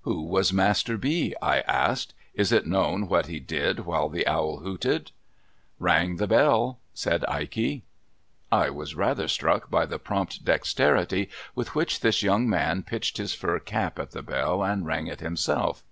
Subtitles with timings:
[0.00, 4.60] 'Who was Master B.?' I asked.' Is it known what he did while the owl
[4.60, 5.10] hooted?''
[5.88, 7.82] Rang the bell,' said Ikey.
[8.50, 13.34] I was rather struck by the prompt dexterity with which this young man pitched his
[13.34, 15.84] fur cap at the bell, and rang it himself.